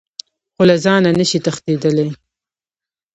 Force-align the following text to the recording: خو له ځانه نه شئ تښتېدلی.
خو 0.53 0.61
له 0.69 0.75
ځانه 0.85 1.09
نه 1.17 1.25
شئ 1.29 1.39
تښتېدلی. 1.45 2.07